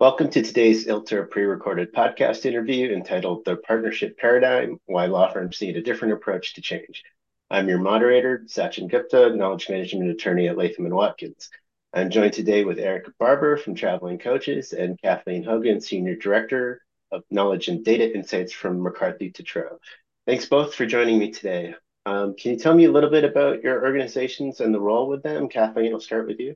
[0.00, 5.76] Welcome to today's ILTA pre-recorded podcast interview entitled The Partnership Paradigm, Why Law Firms Need
[5.76, 7.02] a Different Approach to Change.
[7.50, 11.50] I'm your moderator, Sachin Gupta, Knowledge Management Attorney at Latham & Watkins.
[11.92, 16.80] I'm joined today with Erika Barber from Traveling Coaches and Kathleen Hogan, Senior Director
[17.12, 19.80] of Knowledge and Data Insights from McCarthy Tétrault.
[20.26, 21.74] Thanks both for joining me today.
[22.06, 25.22] Um, can you tell me a little bit about your organizations and the role with
[25.22, 25.50] them?
[25.50, 26.54] Kathleen, I'll start with you.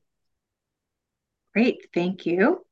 [1.54, 2.64] Great, thank you.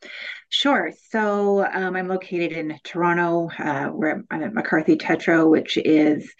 [0.48, 0.90] Sure.
[1.10, 6.34] So um, I'm located in Toronto, uh, where I'm at McCarthy Tétrault, which is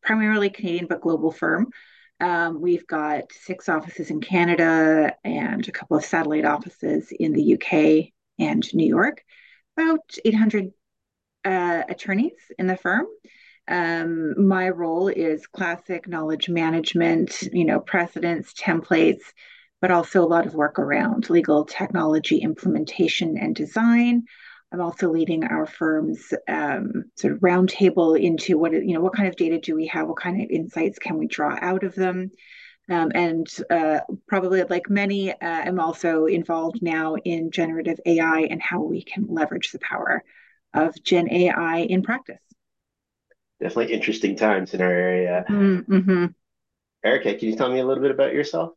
[0.00, 1.66] primarily Canadian but global firm.
[2.20, 7.54] Um, we've got six offices in Canada and a couple of satellite offices in the
[7.54, 9.24] UK and New York.
[9.76, 10.70] About 800
[11.44, 13.06] uh, attorneys in the firm.
[13.66, 19.22] Um, my role is classic knowledge management, you know, precedents, templates,
[19.80, 24.24] but also a lot of work around legal technology implementation and design.
[24.72, 29.28] I'm also leading our firm's um, sort of roundtable into what you know what kind
[29.28, 32.30] of data do we have, what kind of insights can we draw out of them,
[32.90, 38.62] um, and uh, probably like many, uh, I'm also involved now in generative AI and
[38.62, 40.24] how we can leverage the power
[40.72, 42.40] of Gen AI in practice.
[43.60, 45.44] Definitely interesting times in our area.
[45.48, 46.26] Mm-hmm.
[47.04, 48.72] Erika, can you tell me a little bit about yourself?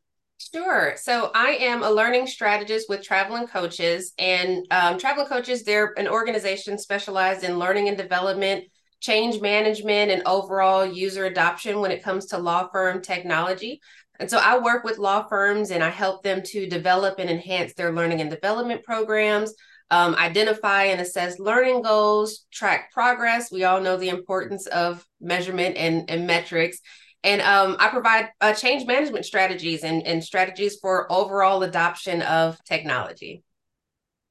[0.50, 0.96] Sure.
[0.98, 6.08] So I am a learning strategist with Traveling Coaches, and um, Traveling Coaches, they're an
[6.08, 8.64] organization specialized in learning and development,
[9.00, 13.82] change management, and overall user adoption when it comes to law firm technology.
[14.20, 17.74] And so I work with law firms and I help them to develop and enhance
[17.74, 19.54] their learning and development programs,
[19.90, 23.52] um, identify and assess learning goals, track progress.
[23.52, 26.80] We all know the importance of measurement and, and metrics,
[27.24, 32.58] and um, I provide uh, change management strategies and, and strategies for overall adoption of
[32.66, 33.44] technology.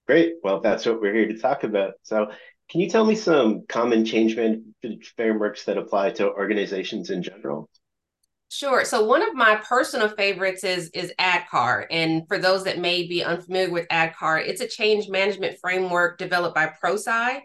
[0.07, 0.35] Great.
[0.43, 1.95] Well, that's what we're here to talk about.
[2.03, 2.31] So,
[2.69, 7.69] can you tell me some common change management frameworks that apply to organizations in general?
[8.53, 8.85] Sure.
[8.85, 13.23] So one of my personal favorites is is ADKAR, and for those that may be
[13.23, 17.41] unfamiliar with ADKAR, it's a change management framework developed by ProSci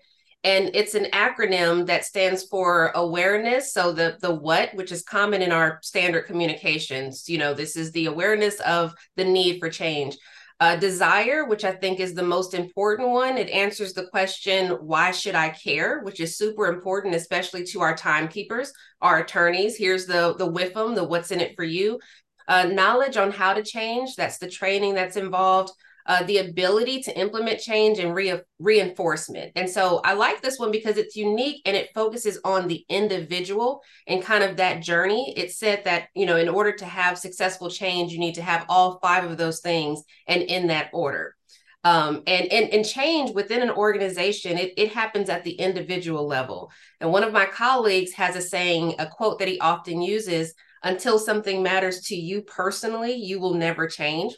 [0.46, 3.74] and it's an acronym that stands for awareness.
[3.74, 7.92] So the the what which is common in our standard communications you know this is
[7.92, 10.16] the awareness of the need for change.
[10.62, 15.12] Uh, desire which i think is the most important one it answers the question why
[15.12, 16.00] should i care?
[16.04, 19.76] which is super important especially to our timekeepers our attorneys.
[19.76, 22.00] Here's the the WIFM, the what's in it for you?
[22.48, 25.74] Uh, knowledge on how to change that's the training that's involved
[26.06, 29.52] uh, the ability to implement change and re- reinforcement.
[29.56, 33.82] And so I like this one because it's unique and it focuses on the individual
[34.08, 35.34] and kind of that journey.
[35.36, 38.66] It said that, you know, in order to have successful change, you need to have
[38.70, 41.36] all five of those things and in that order.
[41.84, 46.72] Um, and, and and change within an organization it, it happens at the individual level
[47.00, 51.20] and one of my colleagues has a saying a quote that he often uses until
[51.20, 54.34] something matters to you personally you will never change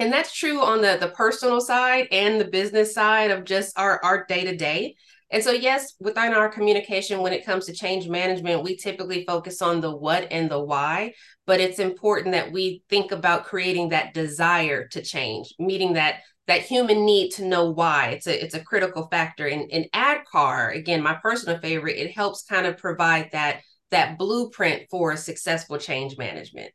[0.00, 4.00] and that's true on the the personal side and the business side of just our
[4.02, 4.96] our day to day
[5.30, 9.62] and so yes within our communication when it comes to change management we typically focus
[9.62, 11.12] on the what and the why
[11.46, 16.16] but it's important that we think about creating that desire to change meeting that
[16.46, 18.08] that human need to know why.
[18.08, 19.46] It's a it's a critical factor.
[19.46, 23.60] In in adkar again my personal favorite it helps kind of provide that
[23.92, 26.72] that blueprint for successful change management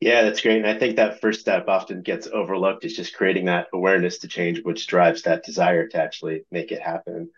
[0.00, 0.58] yeah, that's great.
[0.58, 4.28] And I think that first step often gets overlooked is just creating that awareness to
[4.28, 7.30] change, which drives that desire to actually make it happen.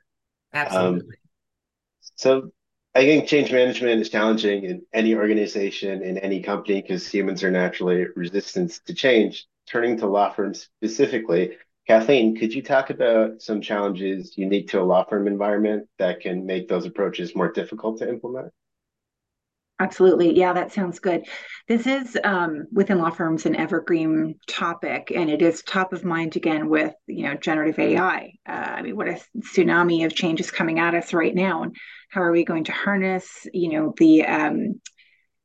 [0.53, 1.01] Absolutely.
[1.01, 1.09] Um,
[2.17, 2.51] so
[2.95, 7.51] I think change management is challenging in any organization, in any company, because humans are
[7.51, 9.47] naturally resistant to change.
[9.67, 14.83] Turning to law firms specifically, Kathleen, could you talk about some challenges unique to a
[14.83, 18.53] law firm environment that can make those approaches more difficult to implement?
[19.81, 20.37] Absolutely.
[20.37, 21.25] Yeah, that sounds good.
[21.69, 26.35] This is um, within law firms an evergreen topic, and it is top of mind
[26.35, 28.33] again with you know generative AI.
[28.49, 31.77] Uh, I mean, what a tsunami of changes coming at us right now, and
[32.11, 34.81] how are we going to harness you know the um,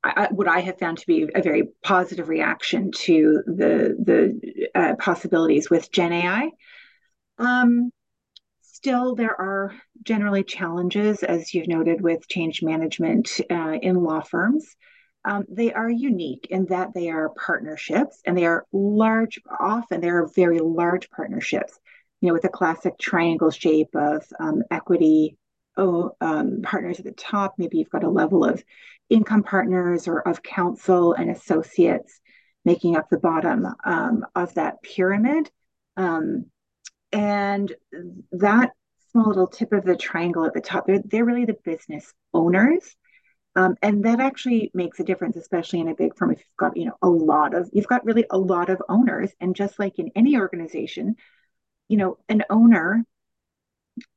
[0.04, 4.96] I, what I have found to be a very positive reaction to the the uh,
[4.96, 6.50] possibilities with Gen AI.
[7.38, 7.92] Um,
[8.84, 14.76] still, there are generally challenges, as you've noted, with change management uh, in law firms.
[15.24, 20.10] Um, they are unique in that they are partnerships and they are large, often they
[20.10, 21.80] are very large partnerships,
[22.20, 25.38] you know, with a classic triangle shape of um, equity
[25.78, 27.54] oh, um, partners at the top.
[27.58, 28.62] Maybe you've got a level of
[29.10, 32.20] income partners or of counsel and associates
[32.66, 35.50] making up the bottom um, of that pyramid.
[35.96, 36.48] Um,
[37.14, 37.74] and
[38.32, 38.72] that
[39.12, 42.96] small little tip of the triangle at the top, they're, they're really the business owners.
[43.56, 46.32] Um, and that actually makes a difference, especially in a big firm.
[46.32, 49.32] If you've got, you know, a lot of, you've got really a lot of owners.
[49.40, 51.16] And just like in any organization,
[51.88, 53.06] you know, an owner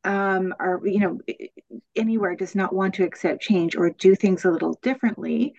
[0.04, 1.18] um, or, you know,
[1.94, 5.54] anywhere does not want to accept change or do things a little differently.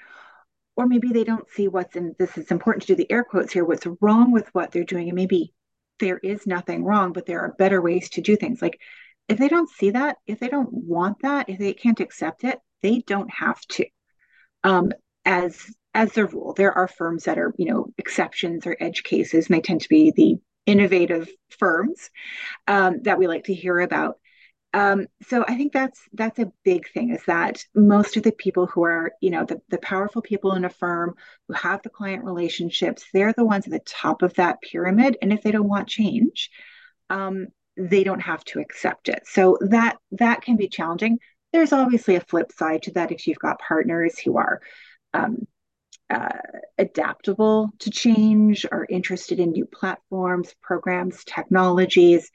[0.75, 3.53] Or maybe they don't see what's in this is important to do the air quotes
[3.53, 5.09] here, what's wrong with what they're doing.
[5.09, 5.53] And maybe
[5.99, 8.61] there is nothing wrong, but there are better ways to do things.
[8.61, 8.79] Like
[9.27, 12.59] if they don't see that, if they don't want that, if they can't accept it,
[12.81, 13.85] they don't have to.
[14.63, 14.91] Um,
[15.25, 19.47] as as the rule, there are firms that are, you know, exceptions or edge cases,
[19.47, 20.35] and they tend to be the
[20.67, 21.27] innovative
[21.57, 22.11] firms
[22.67, 24.19] um, that we like to hear about.
[24.73, 28.67] Um, so I think that's that's a big thing is that most of the people
[28.67, 31.15] who are, you know, the, the powerful people in a firm
[31.47, 35.17] who have the client relationships, they're the ones at the top of that pyramid.
[35.21, 36.51] And if they don't want change,
[37.09, 37.47] um,
[37.77, 39.23] they don't have to accept it.
[39.25, 41.19] So that that can be challenging.
[41.53, 44.61] There's obviously a flip side to that if you've got partners who are
[45.13, 45.47] um,
[46.09, 46.29] uh,
[46.77, 52.31] adaptable to change, are interested in new platforms, programs, technologies.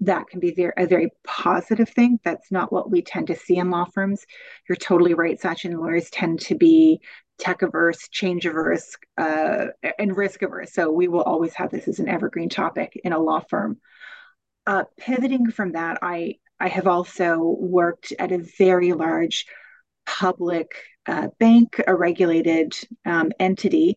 [0.00, 2.18] That can be very, a very positive thing.
[2.24, 4.26] That's not what we tend to see in law firms.
[4.68, 5.78] You're totally right, Sachin.
[5.78, 7.00] Lawyers tend to be
[7.38, 9.66] tech averse, change averse, uh,
[9.98, 10.72] and risk averse.
[10.72, 13.78] So we will always have this as an evergreen topic in a law firm.
[14.66, 19.46] Uh, pivoting from that, I I have also worked at a very large
[20.06, 20.72] public
[21.06, 22.72] uh, bank, a regulated
[23.04, 23.96] um, entity,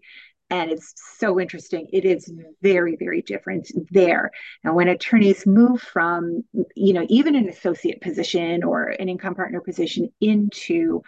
[0.49, 1.87] and it's so interesting.
[1.91, 4.31] It is very, very different there.
[4.63, 6.43] And when attorneys move from,
[6.75, 11.01] you know, even an associate position or an income partner position into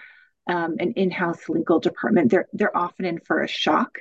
[0.47, 3.99] um, an in-house legal department, they're they're often in for a shock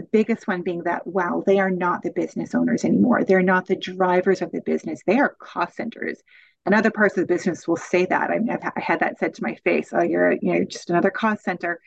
[0.00, 3.24] the biggest one being that, wow, they are not the business owners anymore.
[3.24, 5.00] They're not the drivers of the business.
[5.06, 6.18] They are cost centers.
[6.64, 8.30] And other parts of the business will say that.
[8.30, 9.90] I mean, I've I had that said to my face.
[9.92, 11.80] Oh, you're, you know, just another cost center.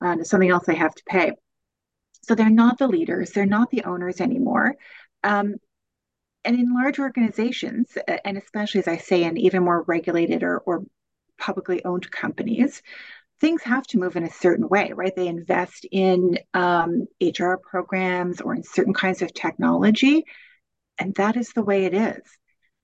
[0.00, 1.32] and Um, something else I have to pay.
[2.28, 3.30] So they're not the leaders.
[3.30, 4.76] They're not the owners anymore.
[5.24, 5.54] Um,
[6.44, 10.84] and in large organizations, and especially as I say, in even more regulated or, or
[11.38, 12.82] publicly owned companies,
[13.40, 15.14] things have to move in a certain way, right?
[15.16, 20.24] They invest in um, HR programs or in certain kinds of technology,
[20.98, 22.20] and that is the way it is.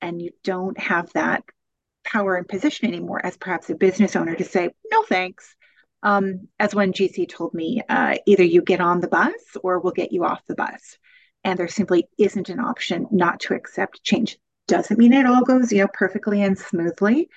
[0.00, 1.44] And you don't have that
[2.04, 5.54] power and position anymore as perhaps a business owner to say, no thanks.
[6.04, 9.94] Um, as one GC told me, uh, either you get on the bus or we'll
[9.94, 10.98] get you off the bus.
[11.42, 14.38] And there simply isn't an option not to accept change.
[14.68, 17.28] Doesn't mean it all goes, you know, perfectly and smoothly,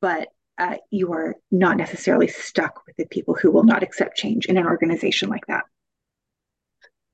[0.00, 0.28] but
[0.58, 4.56] uh, you are not necessarily stuck with the people who will not accept change in
[4.56, 5.64] an organization like that.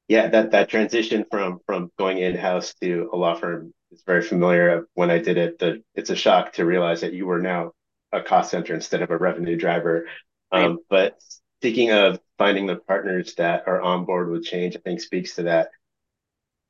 [0.08, 4.22] Yeah, that that transition from from going in house to a law firm is very
[4.22, 4.86] familiar.
[4.94, 7.72] When I did it, the it's a shock to realize that you were now
[8.12, 10.06] a cost center instead of a revenue driver.
[10.52, 11.18] Um, but
[11.60, 15.44] speaking of finding the partners that are on board with change, I think speaks to
[15.44, 15.70] that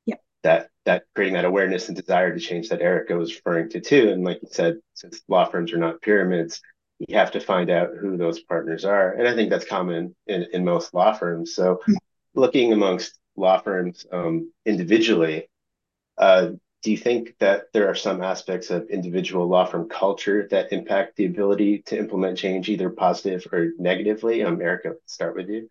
[0.05, 0.15] Yeah.
[0.43, 4.09] that that creating that awareness and desire to change that Erika was referring to too.
[4.09, 6.61] And like you said, since law firms are not pyramids,
[6.99, 9.11] you have to find out who those partners are.
[9.13, 11.55] And I think that's common in, in most law firms.
[11.55, 11.93] So mm-hmm.
[12.35, 15.49] looking amongst law firms um, individually,
[16.17, 16.49] uh,
[16.81, 21.15] do you think that there are some aspects of individual law firm culture that impact
[21.15, 24.43] the ability to implement change, either positive or negatively?
[24.43, 25.67] Um, Erika, start with you.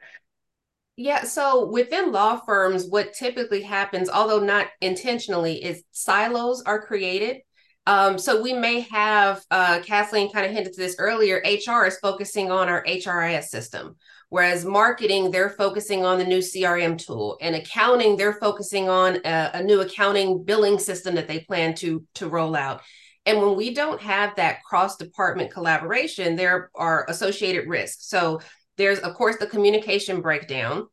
[0.97, 7.39] Yeah, so within law firms, what typically happens, although not intentionally, is silos are created.
[7.87, 11.99] Um, so we may have, uh, Kathleen kind of hinted to this earlier, HR is
[11.99, 13.97] focusing on our HRIS system,
[14.31, 19.51] whereas marketing, they're focusing on the new CRM tool, and accounting, they're focusing on a,
[19.55, 22.81] a new accounting billing system that they plan to, to roll out.
[23.27, 28.09] And when we don't have that cross department collaboration, there are associated risks.
[28.09, 28.41] So
[28.79, 30.87] there's, of course, the communication breakdown,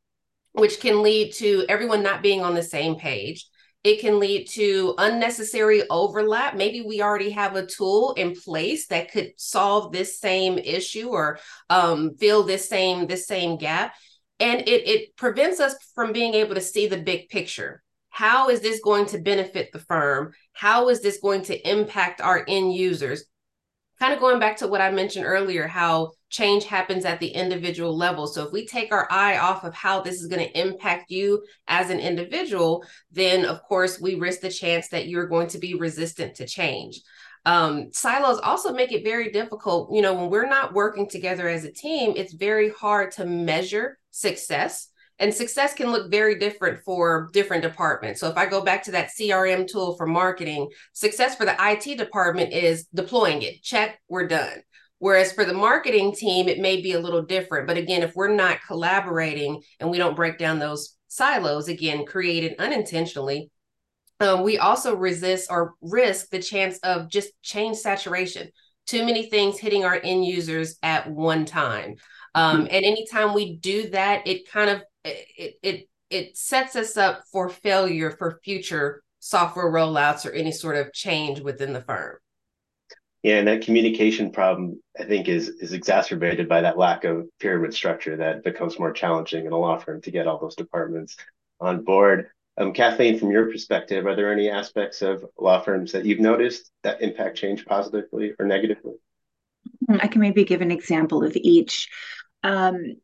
[0.51, 3.47] which can lead to everyone not being on the same page.
[3.87, 6.57] It can lead to unnecessary overlap.
[6.57, 11.39] Maybe we already have a tool in place that could solve this same issue or
[11.69, 13.95] um, fill this same this same gap,
[14.41, 17.81] and it it prevents us from being able to see the big picture.
[18.09, 20.33] How is this going to benefit the firm?
[20.51, 23.23] How is this going to impact our end users?
[23.99, 27.97] Kind of going back to what I mentioned earlier, how change happens at the individual
[27.97, 28.27] level.
[28.27, 31.43] So if we take our eye off of how this is going to impact you
[31.67, 35.73] as an individual, then of course we risk the chance that you're going to be
[35.73, 37.01] resistant to change.
[37.45, 39.93] Um, silos also make it very difficult.
[39.93, 43.97] You know, when we're not working together as a team, it's very hard to measure
[44.11, 48.19] success And success can look very different for different departments.
[48.19, 51.97] So if I go back to that CRM tool for marketing, success for the IT
[51.97, 53.63] department is deploying it.
[53.63, 54.61] Check, we're done.
[54.99, 57.67] Whereas for the marketing team, it may be a little different.
[57.67, 62.55] But again, if we're not collaborating and we don't break down those silos, again, created
[62.59, 63.51] unintentionally,
[64.19, 68.49] um, we also resist or risk the chance of just change saturation.
[68.87, 71.95] Too many things hitting our end users at one time.
[72.33, 72.67] Um, mm-hmm.
[72.71, 74.81] And anytime we do that, it kind of
[75.37, 80.77] it it it sets us up for failure for future software rollouts or any sort
[80.77, 82.17] of change within the firm.
[83.23, 87.73] Yeah, and that communication problem, I think, is is exacerbated by that lack of pyramid
[87.73, 91.17] structure that becomes more challenging in a law firm to get all those departments
[91.59, 92.29] on board.
[92.57, 96.71] Um, Kathleen, from your perspective, are there any aspects of law firms that you've noticed
[96.83, 98.93] that impact change positively or negatively?
[99.89, 101.89] I can maybe give an example of each.
[102.43, 102.95] Um,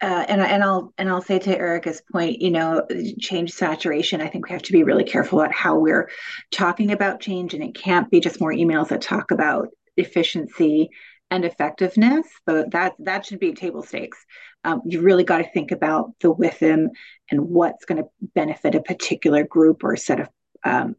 [0.00, 2.86] uh, and and I'll and I'll say to Erika's point, you know,
[3.20, 4.20] change saturation.
[4.20, 6.10] I think we have to be really careful about how we're
[6.50, 10.90] talking about change, and it can't be just more emails that talk about efficiency
[11.30, 12.26] and effectiveness.
[12.44, 14.18] But that that should be table stakes.
[14.64, 16.88] Um, you really got to think about the WIFM
[17.30, 20.28] and what's going to benefit a particular group or set of
[20.64, 20.96] um,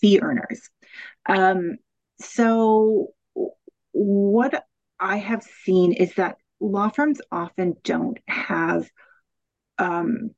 [0.00, 0.68] fee earners.
[1.28, 1.76] Um,
[2.20, 3.08] so
[3.92, 4.64] what
[5.00, 8.88] I have seen is that law firms often don't have
[9.78, 10.30] um,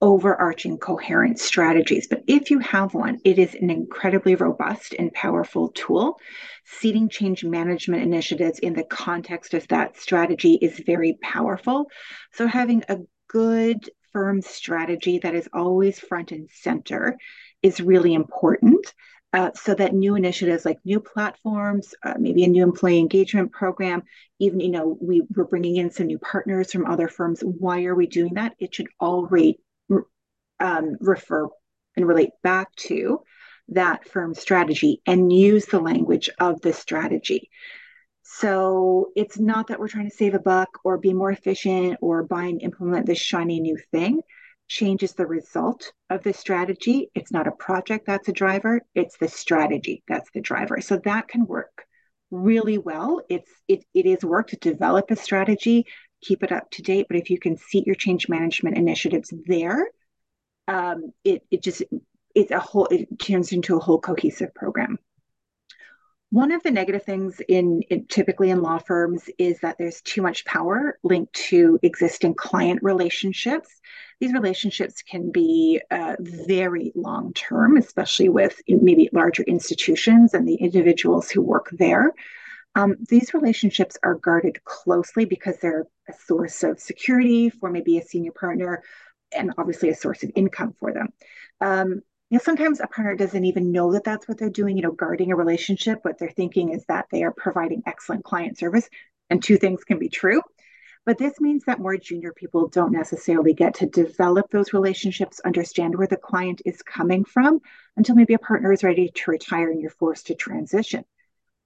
[0.00, 2.08] overarching coherent strategies.
[2.08, 6.18] But if you have one, it is an incredibly robust and powerful tool.
[6.64, 11.86] Seeding change management initiatives in the context of that strategy is very powerful.
[12.32, 17.16] So having a good firm strategy that is always front and center
[17.62, 18.92] is really important
[19.32, 24.02] uh, so that new initiatives like new platforms, uh, maybe a new employee engagement program,
[24.38, 27.40] even you know we we're bringing in some new partners from other firms.
[27.40, 28.54] Why are we doing that?
[28.58, 29.60] It should all rate,
[30.60, 31.48] um, refer
[31.96, 33.20] and relate back to
[33.68, 37.48] that firm strategy and use the language of the strategy.
[38.22, 42.22] So it's not that we're trying to save a buck or be more efficient or
[42.22, 44.20] buy and implement this shiny new thing
[44.72, 47.10] change is the result of the strategy.
[47.14, 50.80] It's not a project that's a driver, it's the strategy that's the driver.
[50.80, 51.84] So that can work
[52.30, 53.20] really well.
[53.28, 55.86] It's it it is work to develop a strategy,
[56.22, 57.06] keep it up to date.
[57.08, 59.88] But if you can seat your change management initiatives there,
[60.68, 61.82] um, it it just
[62.34, 64.98] it's a whole it turns into a whole cohesive program.
[66.32, 70.22] One of the negative things in, in, typically in law firms is that there's too
[70.22, 73.68] much power linked to existing client relationships.
[74.18, 80.54] These relationships can be uh, very long term, especially with maybe larger institutions and the
[80.54, 82.14] individuals who work there.
[82.74, 88.02] Um, these relationships are guarded closely because they're a source of security for maybe a
[88.02, 88.82] senior partner
[89.36, 91.12] and obviously a source of income for them.
[91.60, 92.00] Um,
[92.32, 94.92] you know, sometimes a partner doesn't even know that that's what they're doing, you know,
[94.92, 95.98] guarding a relationship.
[96.00, 98.88] What they're thinking is that they are providing excellent client service,
[99.28, 100.40] and two things can be true.
[101.04, 105.94] But this means that more junior people don't necessarily get to develop those relationships, understand
[105.94, 107.60] where the client is coming from
[107.98, 111.04] until maybe a partner is ready to retire and you're forced to transition.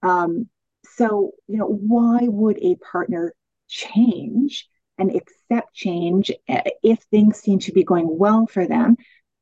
[0.03, 0.49] Um,
[0.97, 3.33] so, you know, why would a partner
[3.69, 4.69] change
[4.99, 8.97] and accept change eh, if things seem to be going well for them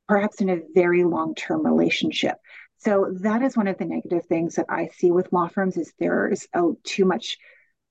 [0.09, 2.37] perhaps in a very long-term relationship.
[2.79, 5.93] So that is one of the negative things that I see with law firms is
[5.99, 6.47] there's
[6.83, 7.39] too much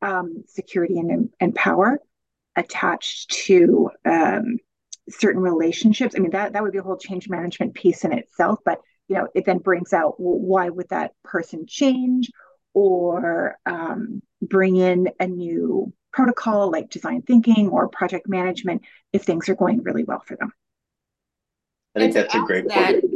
[0.02, 2.00] um, security and, and power
[2.56, 4.58] attached to um,
[5.10, 6.14] certain relationships.
[6.16, 9.16] I mean, that, that would be a whole change management piece in itself, but you
[9.16, 12.30] know, it then brings out well, why would that person change
[12.74, 19.50] or um, bring in a new protocol like design thinking or project management if things
[19.50, 20.54] are going really well for them.
[21.96, 23.14] I think that's a great that, point.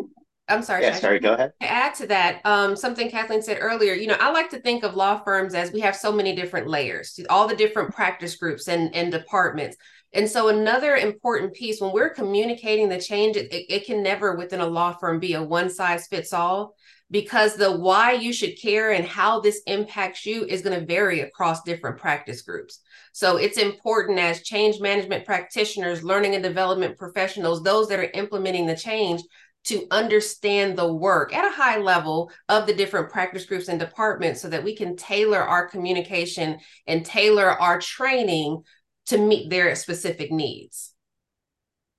[0.49, 0.83] I'm sorry.
[0.83, 1.53] Yeah, sorry, go ahead.
[1.61, 4.83] To add to that, um, something Kathleen said earlier, you know, I like to think
[4.83, 8.67] of law firms as we have so many different layers, all the different practice groups
[8.69, 9.75] and, and departments.
[10.13, 14.61] And so another important piece when we're communicating the change, it, it can never within
[14.61, 16.75] a law firm be a one size fits all
[17.09, 21.21] because the why you should care and how this impacts you is going to vary
[21.21, 22.81] across different practice groups.
[23.13, 28.65] So it's important as change management practitioners, learning and development professionals, those that are implementing
[28.65, 29.21] the change
[29.65, 34.41] to understand the work at a high level of the different practice groups and departments
[34.41, 38.63] so that we can tailor our communication and tailor our training
[39.07, 40.93] to meet their specific needs.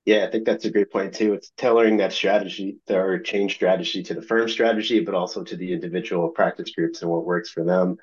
[0.08, 1.34] Yeah, I think that's a great point too.
[1.34, 5.70] It's tailoring that strategy, their change strategy to the firm strategy, but also to the
[5.70, 7.98] individual practice groups and what works for them.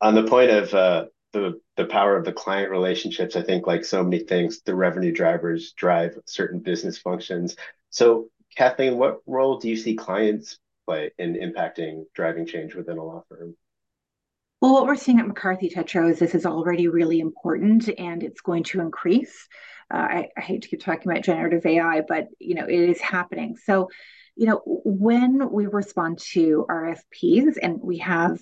[0.00, 3.36] On the point of uh, the the power of the client relationships.
[3.36, 7.54] I think like so many things, the revenue drivers drive certain business functions.
[7.90, 13.04] So Kathleen, what role do you see clients play in impacting driving change within a
[13.04, 13.54] law firm?
[14.62, 18.40] Well, what we're seeing at McCarthy Tétrault is this is already really important and it's
[18.40, 19.48] going to increase.
[19.92, 23.00] Uh, I, I, hate to keep talking about generative AI, but you know it is
[23.00, 23.56] happening.
[23.56, 23.88] So,
[24.36, 28.40] you know, when we respond to RFPs and we have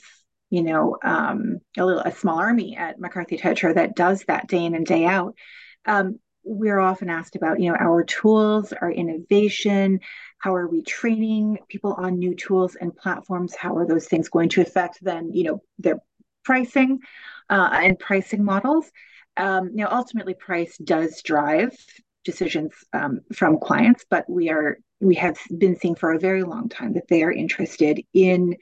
[0.50, 4.64] you know um, a little a small army at McCarthy Tétrault that does that day
[4.64, 5.34] in and day out,
[5.86, 10.00] um, we're often asked about you know our tools, our innovation,
[10.40, 13.54] how are we training people on new tools and platforms?
[13.54, 15.98] How are those things going to affect then you know their
[16.44, 17.00] pricing
[17.48, 18.90] uh, and pricing models?
[19.36, 21.76] Um, now, ultimately, price does drive
[22.24, 26.68] decisions um, from clients, but we are we have been seeing for a very long
[26.68, 28.56] time that they are interested in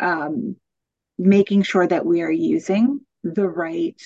[0.00, 0.56] um,
[1.18, 4.00] making sure that we are using the right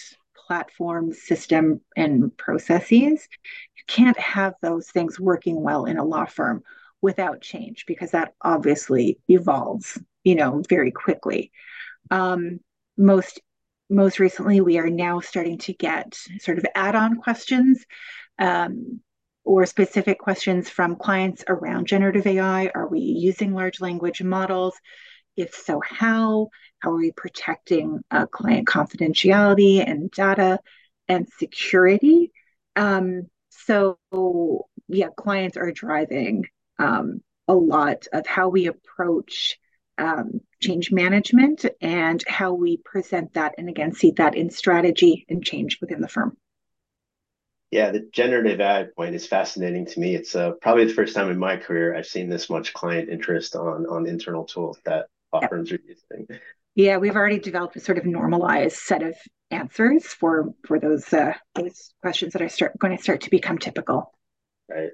[0.47, 3.29] platform, system, and processes.
[3.77, 6.63] You can't have those things working well in a law firm
[7.01, 11.53] without change because that obviously evolves, you know, very quickly.
[12.11, 12.61] Um,
[12.97, 13.41] most
[13.91, 17.85] most recently, we are now starting to get sort of add-on questions
[18.39, 19.01] um,
[19.45, 22.71] or specific questions from clients around generative AI.
[22.75, 24.75] Are we using large language models?
[25.37, 26.49] If so, how?
[26.81, 30.61] How are we protecting uh, client confidentiality and data
[31.09, 32.33] and security?
[32.77, 33.99] Um, so,
[34.89, 36.47] yeah, clients are driving
[36.79, 39.59] um, a lot of how we approach
[39.99, 45.45] um, change management and how we present that and again see that in strategy and
[45.45, 46.37] change within the firm.
[47.71, 50.15] Yeah, the generative AI point is fascinating to me.
[50.15, 53.55] It's uh, probably the first time in my career I've seen this much client interest
[53.55, 55.51] on on internal tools that law yep.
[55.51, 56.27] firms are using.
[56.75, 59.17] Yeah, we've already developed a sort of normalized set of
[59.51, 63.59] answers for for those uh, those questions that are start going to start to become
[63.59, 64.13] typical.
[64.69, 64.91] Right.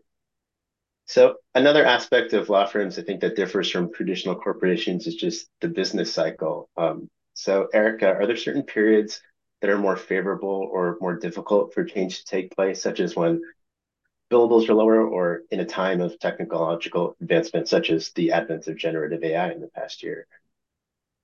[1.07, 5.49] So another aspect of law firms I think that differs from traditional corporations is just
[5.61, 6.71] the business cycle.
[6.77, 9.21] Um, so Erika, are there certain periods
[9.61, 13.43] that are more favorable or more difficult for change to take place, such as when
[14.31, 18.77] billables are lower or in a time of technological advancement, such as the advent of
[18.77, 20.27] generative AI in the past year?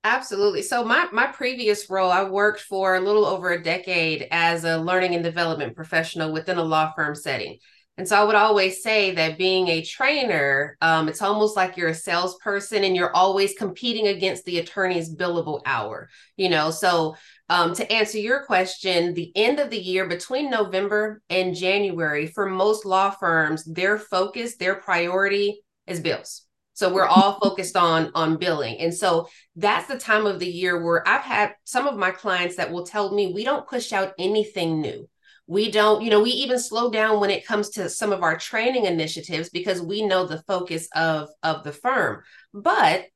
[0.02, 0.62] Absolutely.
[0.62, 4.78] So my my previous role, I worked for a little over a decade as a
[4.78, 7.58] learning and development professional within a law firm setting.
[7.98, 11.88] And so I would always say that being a trainer, um, it's almost like you're
[11.88, 16.08] a salesperson and you're always competing against the attorney's billable hour.
[16.38, 17.16] You know, so
[17.50, 22.48] um, to answer your question, the end of the year between November and January, for
[22.48, 26.46] most law firms, their focus, their priority is bills.
[26.72, 28.78] So we're all focused on on billing.
[28.78, 32.56] And so that's the time of the year where I've had some of my clients
[32.56, 35.06] that will tell me we don't push out anything new
[35.50, 38.38] we don't you know we even slow down when it comes to some of our
[38.38, 42.22] training initiatives because we know the focus of of the firm.
[42.54, 43.06] But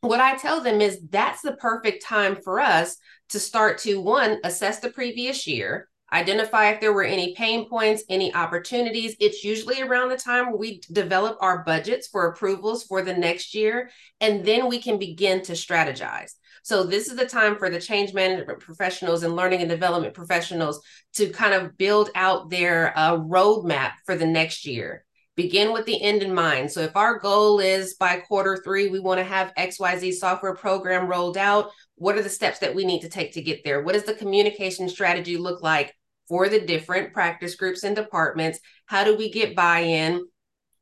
[0.00, 2.96] what i tell them is that's the perfect time for us
[3.28, 8.04] to start to one assess the previous year identify if there were any pain points
[8.08, 13.14] any opportunities it's usually around the time we develop our budgets for approvals for the
[13.14, 17.68] next year and then we can begin to strategize so this is the time for
[17.70, 20.80] the change management professionals and learning and development professionals
[21.14, 25.04] to kind of build out their uh, roadmap for the next year.
[25.34, 26.70] Begin with the end in mind.
[26.70, 31.08] So if our goal is by quarter three, we want to have XYZ software program
[31.08, 33.82] rolled out, what are the steps that we need to take to get there?
[33.82, 35.94] What does the communication strategy look like
[36.28, 38.58] for the different practice groups and departments?
[38.86, 40.24] How do we get buy-in?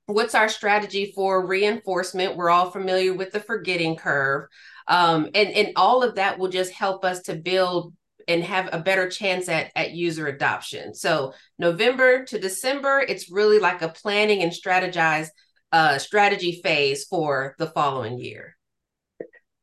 [0.06, 2.36] What's our strategy for reinforcement?
[2.36, 4.48] We're all familiar with the forgetting curve.
[4.88, 7.94] Um, and, and all of that will just help us to build
[8.26, 10.94] and have a better chance at, at user adoption.
[10.94, 15.28] So November to December, it's really like a planning and strategize
[15.72, 18.56] uh, strategy phase for the following year.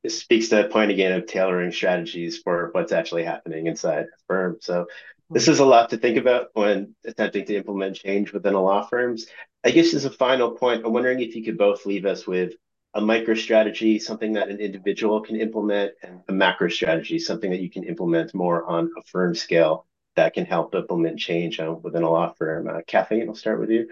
[0.04, 4.18] It speaks to that point again of tailoring strategies for what's actually happening inside a
[4.28, 4.58] firm.
[4.62, 4.86] So
[5.30, 8.86] this is a lot to think about when attempting to implement change within a law
[8.86, 9.28] firms.
[9.64, 12.54] I guess as a final point, I'm wondering if you could both leave us with
[12.94, 17.60] a micro strategy, something that an individual can implement, and a macro strategy, something that
[17.60, 19.86] you can implement more on a firm scale
[20.16, 22.68] that can help implement change uh, within a law firm.
[22.68, 23.88] Uh, Kathleen, I'll start with you.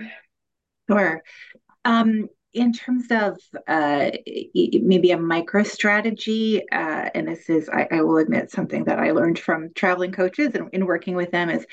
[0.90, 1.22] Sure.
[1.84, 3.38] Um, in terms of
[3.68, 4.12] uh,
[4.54, 9.12] maybe a micro strategy, uh, and this is, I, I, will admit, something that I
[9.12, 11.66] learned from traveling coaches and in working with them is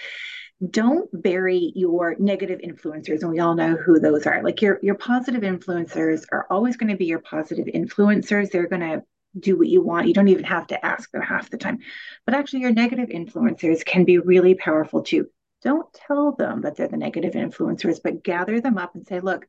[0.71, 4.95] don't bury your negative influencers and we all know who those are like your your
[4.95, 9.03] positive influencers are always going to be your positive influencers they're going to
[9.39, 10.09] do what you want.
[10.09, 11.79] You don't even have to ask them half the time.
[12.27, 15.29] But actually, your negative influencers can be really powerful too.
[15.63, 19.47] Don't tell them that they're the negative influencers, but gather them up and say, look,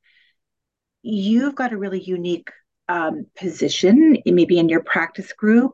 [1.04, 2.50] you've got a really unique
[2.90, 5.74] um, position, maybe in your practice group.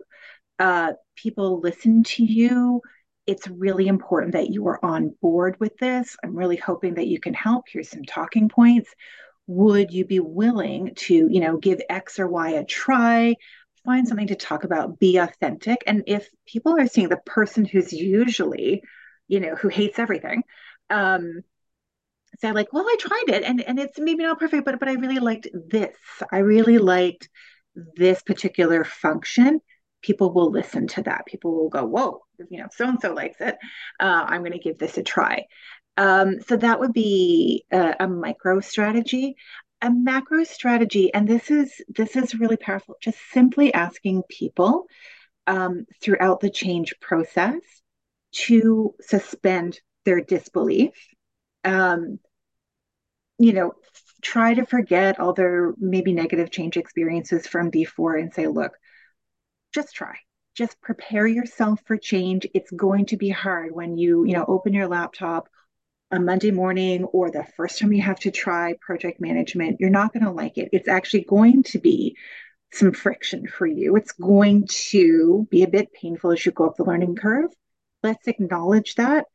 [0.57, 2.81] Uh, people listen to you.
[3.25, 6.17] It's really important that you are on board with this.
[6.23, 7.65] I'm really hoping that you can help.
[7.71, 8.89] Here's some talking points.
[9.47, 13.35] Would you be willing to, you know, give X or Y a try?
[13.85, 15.83] Find something to talk about, be authentic.
[15.87, 18.83] And if people are seeing the person who's usually,
[19.27, 20.43] you know, who hates everything,
[20.89, 21.41] um,
[22.41, 24.93] say like, well, I tried it and, and it's maybe not perfect, but but I
[24.93, 25.95] really liked this.
[26.31, 27.29] I really liked
[27.95, 29.61] this particular function.
[30.01, 31.25] People will listen to that.
[31.25, 33.57] People will go, whoa, you know, so and so likes it.
[33.99, 35.45] Uh, I'm going to give this a try.
[35.97, 39.35] Um, so that would be a, a micro strategy.
[39.81, 42.95] A macro strategy, and this is this is really powerful.
[43.01, 44.87] Just simply asking people
[45.47, 47.61] um, throughout the change process
[48.31, 50.91] to suspend their disbelief
[51.63, 52.19] um,
[53.39, 53.73] you know,
[54.21, 58.73] try to forget all their maybe negative change experiences from before and say, look,
[59.73, 60.15] just try.
[60.55, 62.45] Just prepare yourself for change.
[62.53, 65.47] It's going to be hard when you, you know, open your laptop
[66.11, 69.77] on Monday morning or the first time you have to try project management.
[69.79, 70.69] You're not going to like it.
[70.73, 72.17] It's actually going to be
[72.73, 73.95] some friction for you.
[73.95, 77.51] It's going to be a bit painful as you go up the learning curve.
[78.03, 79.25] Let's acknowledge that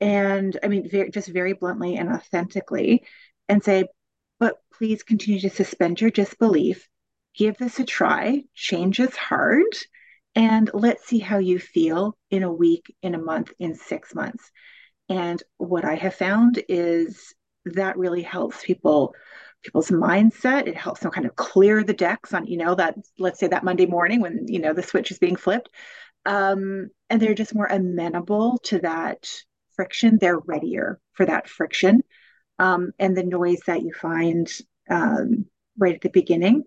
[0.00, 3.04] and I mean, very, just very bluntly and authentically,
[3.48, 3.86] and say,
[4.38, 6.88] but please continue to suspend your disbelief.
[7.34, 8.44] Give this a try.
[8.54, 9.66] Change is hard.
[10.34, 14.50] And let's see how you feel in a week, in a month, in six months.
[15.08, 19.14] And what I have found is that really helps people
[19.64, 23.40] people's mindset it helps them kind of clear the decks on you know that let's
[23.40, 25.68] say that monday morning when you know the switch is being flipped
[26.26, 29.28] um, and they're just more amenable to that
[29.76, 32.02] friction, they're readier for that friction.
[32.58, 34.50] Um, and the noise that you find
[34.88, 35.46] um,
[35.78, 36.64] right at the beginning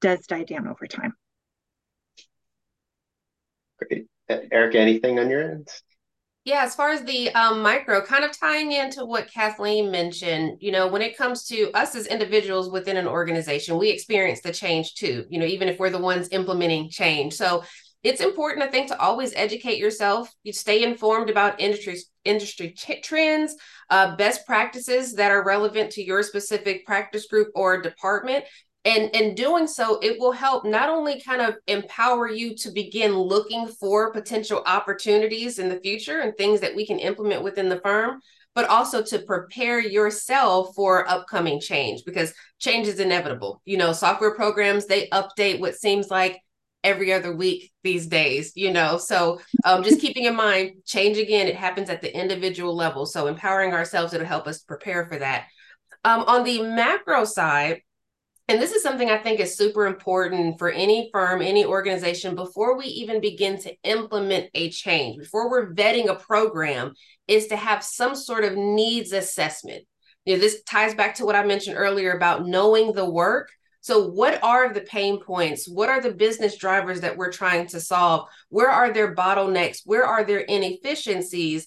[0.00, 1.14] does die down over time.
[3.78, 4.06] Great.
[4.28, 5.68] Eric, anything on your end?
[6.44, 10.72] Yeah, as far as the um, micro, kind of tying into what Kathleen mentioned, you
[10.72, 14.94] know, when it comes to us as individuals within an organization, we experience the change
[14.94, 17.34] too, you know, even if we're the ones implementing change.
[17.34, 17.62] So
[18.02, 20.32] it's important, I think, to always educate yourself.
[20.42, 23.56] You stay informed about industry industry trends,
[23.90, 28.44] uh, best practices that are relevant to your specific practice group or department.
[28.84, 33.16] And in doing so, it will help not only kind of empower you to begin
[33.16, 37.80] looking for potential opportunities in the future and things that we can implement within the
[37.80, 38.20] firm,
[38.54, 43.62] but also to prepare yourself for upcoming change because change is inevitable.
[43.64, 46.40] You know, software programs, they update what seems like
[46.84, 48.98] every other week these days you know?
[48.98, 53.06] So um, just keeping in mind change again it happens at the individual level.
[53.06, 55.46] So empowering ourselves it'll help us prepare for that.
[56.04, 57.82] Um, on the macro side
[58.48, 62.76] and this is something i think is super important for any firm any organization before
[62.76, 66.92] we even begin to implement a change before we're vetting a program
[67.28, 69.84] is to have some sort of needs assessment.
[70.24, 73.50] You know this ties back to what i mentioned earlier about knowing the work
[73.82, 75.68] so, what are the pain points?
[75.68, 78.28] What are the business drivers that we're trying to solve?
[78.48, 79.80] Where are there bottlenecks?
[79.84, 81.66] Where are there inefficiencies?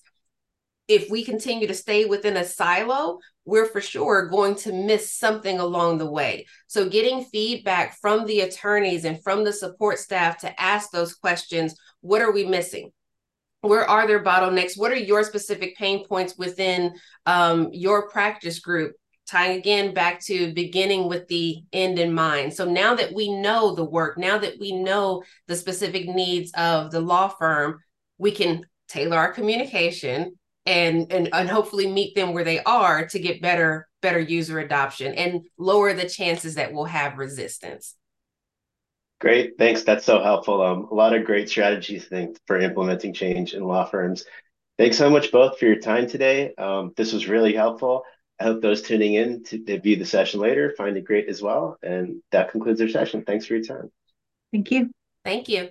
[0.87, 5.59] If we continue to stay within a silo, we're for sure going to miss something
[5.59, 6.45] along the way.
[6.67, 11.75] So, getting feedback from the attorneys and from the support staff to ask those questions
[11.99, 12.91] what are we missing?
[13.59, 14.77] Where are there bottlenecks?
[14.77, 16.93] What are your specific pain points within
[17.25, 18.95] um, your practice group?
[19.27, 22.53] Tying again back to beginning with the end in mind.
[22.53, 26.91] So now that we know the work, now that we know the specific needs of
[26.91, 27.79] the law firm,
[28.17, 33.19] we can tailor our communication and and, and hopefully meet them where they are to
[33.19, 37.95] get better better user adoption and lower the chances that we'll have resistance.
[39.19, 39.83] Great, thanks.
[39.83, 40.61] That's so helpful.
[40.61, 44.25] Um, a lot of great strategies, think, for implementing change in law firms.
[44.77, 46.53] Thanks so much both for your time today.
[46.57, 48.03] Um, this was really helpful.
[48.39, 51.41] I hope those tuning in to, to view the session later find it great as
[51.41, 51.77] well.
[51.81, 53.23] And that concludes our session.
[53.23, 53.91] Thanks for your time.
[54.51, 54.91] Thank you.
[55.23, 55.69] Thank you.